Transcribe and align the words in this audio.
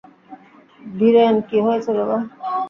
ভিরেন, 0.95 1.35
কি 1.47 1.57
হয়েছে 1.65 1.91
বাবা? 1.97 2.17